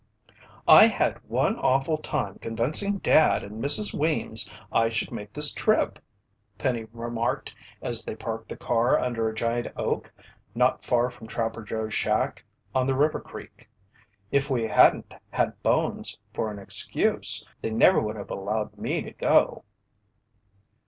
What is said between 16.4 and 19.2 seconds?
an excuse, they never would have allowed me to